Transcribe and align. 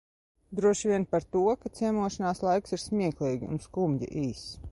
Droši 0.59 0.89
vien 0.91 1.05
par 1.11 1.27
to, 1.35 1.43
ka 1.65 1.71
ciemošanās 1.81 2.43
laiks 2.47 2.77
ir 2.77 2.83
smieklīgi 2.87 3.53
un 3.53 3.63
skumji 3.69 4.13
īss. 4.25 4.49